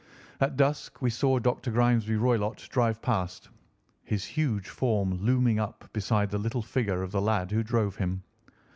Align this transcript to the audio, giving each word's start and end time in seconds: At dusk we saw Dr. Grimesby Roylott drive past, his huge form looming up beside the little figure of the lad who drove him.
At 0.39 0.57
dusk 0.57 0.99
we 1.03 1.11
saw 1.11 1.37
Dr. 1.37 1.69
Grimesby 1.69 2.15
Roylott 2.19 2.67
drive 2.71 3.03
past, 3.03 3.49
his 4.03 4.25
huge 4.25 4.67
form 4.67 5.13
looming 5.23 5.59
up 5.59 5.89
beside 5.93 6.31
the 6.31 6.39
little 6.39 6.63
figure 6.63 7.03
of 7.03 7.11
the 7.11 7.21
lad 7.21 7.51
who 7.51 7.61
drove 7.61 7.97
him. 7.97 8.23